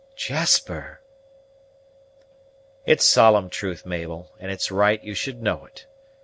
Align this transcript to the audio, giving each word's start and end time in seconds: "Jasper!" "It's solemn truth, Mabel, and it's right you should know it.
"Jasper!" 0.15 0.99
"It's 2.87 3.05
solemn 3.05 3.51
truth, 3.51 3.85
Mabel, 3.85 4.33
and 4.39 4.51
it's 4.51 4.71
right 4.71 4.99
you 5.03 5.13
should 5.13 5.43
know 5.43 5.63
it. 5.65 5.85